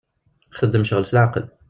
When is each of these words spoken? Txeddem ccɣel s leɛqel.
Txeddem 0.53 0.85
ccɣel 0.85 1.05
s 1.07 1.11
leɛqel. 1.15 1.45